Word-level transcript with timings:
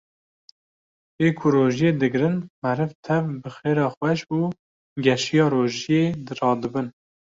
ê 1.25 1.27
ku 1.37 1.45
rojiyê 1.53 1.91
digrin 1.99 2.35
meriv 2.63 2.91
tev 3.05 3.23
bi 3.41 3.49
xêra 3.55 3.87
xweş 3.95 4.19
û 4.37 4.39
geşiya 5.05 5.45
rojiyê 5.53 6.03
radibin. 6.39 6.87